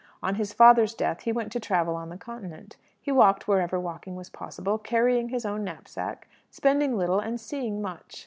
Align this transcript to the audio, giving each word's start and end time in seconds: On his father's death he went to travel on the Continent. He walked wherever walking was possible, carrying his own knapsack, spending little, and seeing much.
On 0.23 0.33
his 0.33 0.51
father's 0.51 0.95
death 0.95 1.21
he 1.21 1.31
went 1.31 1.51
to 1.51 1.59
travel 1.59 1.95
on 1.95 2.09
the 2.09 2.17
Continent. 2.17 2.75
He 2.99 3.11
walked 3.11 3.47
wherever 3.47 3.79
walking 3.79 4.15
was 4.15 4.31
possible, 4.31 4.79
carrying 4.79 5.29
his 5.29 5.45
own 5.45 5.63
knapsack, 5.63 6.27
spending 6.49 6.97
little, 6.97 7.19
and 7.19 7.39
seeing 7.39 7.83
much. 7.83 8.19